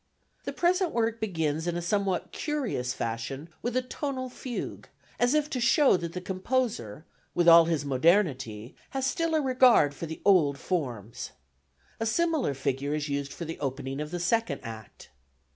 The 0.45 0.51
present 0.51 0.93
work 0.93 1.21
begins 1.21 1.67
in 1.67 1.79
somewhat 1.79 2.31
curious 2.31 2.91
fashion 2.91 3.49
with 3.61 3.77
a 3.77 3.83
tonal 3.83 4.31
fugue, 4.31 4.89
as 5.19 5.35
if 5.35 5.47
to 5.51 5.59
show 5.61 5.95
that 5.95 6.13
the 6.13 6.19
composer 6.21 7.05
with 7.35 7.47
all 7.47 7.65
his 7.65 7.85
modernity 7.85 8.75
has 8.97 9.05
still 9.05 9.35
a 9.35 9.41
regard 9.41 9.93
for 9.93 10.07
the 10.07 10.19
old 10.25 10.57
forms. 10.57 11.33
A 11.99 12.07
similar 12.07 12.55
figure 12.55 12.95
is 12.95 13.09
used 13.09 13.31
for 13.31 13.45
the 13.45 13.59
opening 13.59 14.01
of 14.01 14.09
the 14.09 14.19
second 14.19 14.61
act. 14.63 15.09